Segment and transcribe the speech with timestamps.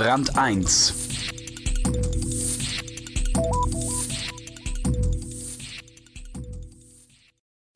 [0.00, 0.94] Brand 1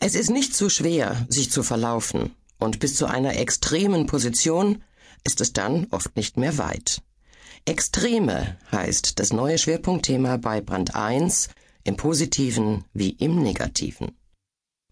[0.00, 4.82] Es ist nicht so schwer, sich zu verlaufen, und bis zu einer extremen Position
[5.24, 7.00] ist es dann oft nicht mehr weit.
[7.64, 11.48] Extreme heißt das neue Schwerpunktthema bei Brand 1
[11.84, 14.14] im positiven wie im negativen.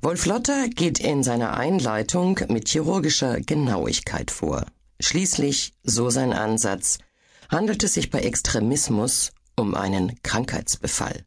[0.01, 4.65] Wolf Lotter geht in seiner Einleitung mit chirurgischer Genauigkeit vor.
[4.99, 6.99] Schließlich, so sein Ansatz,
[7.49, 11.25] handelt es sich bei Extremismus um einen Krankheitsbefall.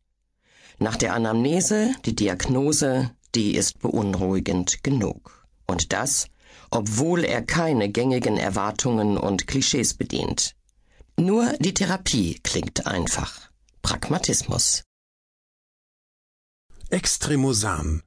[0.80, 5.48] Nach der Anamnese, die Diagnose, die ist beunruhigend genug.
[5.68, 6.28] Und das,
[6.70, 10.56] obwohl er keine gängigen Erwartungen und Klischees bedient.
[11.18, 13.50] Nur die Therapie klingt einfach.
[13.82, 14.84] Pragmatismus.
[16.90, 18.04] Extremosan.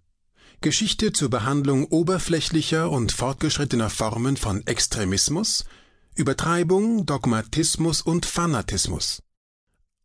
[0.60, 5.64] Geschichte zur Behandlung oberflächlicher und fortgeschrittener Formen von Extremismus,
[6.16, 9.20] Übertreibung, Dogmatismus und Fanatismus.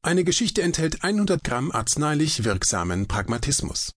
[0.02, 3.93] Eine Geschichte enthält 100 Gramm arzneilich wirksamen Pragmatismus.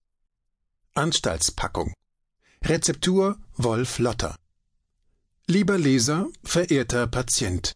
[0.93, 1.91] Anstaltspackung.
[2.63, 4.35] Rezeptur Wolf Lotter.
[5.47, 7.73] Lieber Leser, verehrter Patient.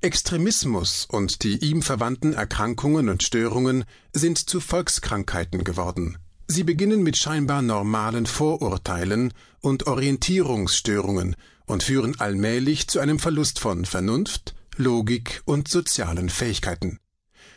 [0.00, 6.18] Extremismus und die ihm verwandten Erkrankungen und Störungen sind zu Volkskrankheiten geworden.
[6.50, 13.84] Sie beginnen mit scheinbar normalen Vorurteilen und Orientierungsstörungen und führen allmählich zu einem Verlust von
[13.84, 17.00] Vernunft, Logik und sozialen Fähigkeiten.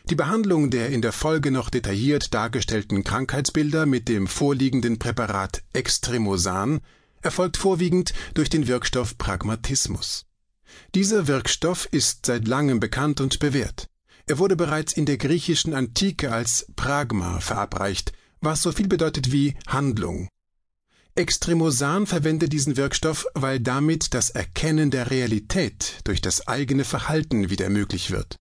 [0.09, 6.81] Die Behandlung der in der Folge noch detailliert dargestellten Krankheitsbilder mit dem vorliegenden Präparat Extremosan
[7.21, 10.25] erfolgt vorwiegend durch den Wirkstoff Pragmatismus.
[10.95, 13.87] Dieser Wirkstoff ist seit langem bekannt und bewährt.
[14.25, 19.55] Er wurde bereits in der griechischen Antike als Pragma verabreicht, was so viel bedeutet wie
[19.67, 20.27] Handlung.
[21.15, 27.69] Extremosan verwendet diesen Wirkstoff, weil damit das Erkennen der Realität durch das eigene Verhalten wieder
[27.69, 28.37] möglich wird.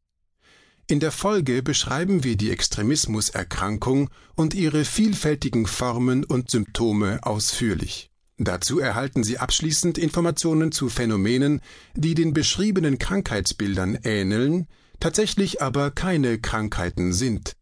[0.87, 8.11] In der Folge beschreiben wir die Extremismuserkrankung und ihre vielfältigen Formen und Symptome ausführlich.
[8.39, 11.61] Dazu erhalten Sie abschließend Informationen zu Phänomenen,
[11.95, 14.67] die den beschriebenen Krankheitsbildern ähneln,
[14.99, 17.53] tatsächlich aber keine Krankheiten sind.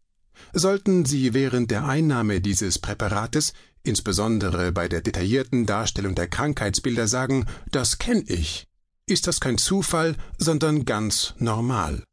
[0.53, 7.45] Sollten Sie während der Einnahme dieses Präparates, insbesondere bei der detaillierten Darstellung der Krankheitsbilder, sagen,
[7.71, 8.67] das kenne ich,
[9.05, 12.03] ist das kein Zufall, sondern ganz normal.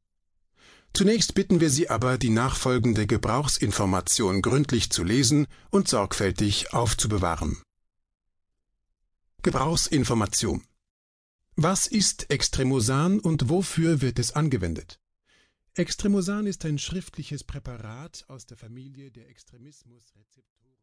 [0.92, 7.58] Zunächst bitten wir Sie aber, die nachfolgende Gebrauchsinformation gründlich zu lesen und sorgfältig aufzubewahren.
[9.42, 10.62] Gebrauchsinformation
[11.54, 14.98] Was ist Extremosan und wofür wird es angewendet?
[15.78, 20.75] Extremosan ist ein schriftliches Präparat aus der Familie der Extremismusrezeptoren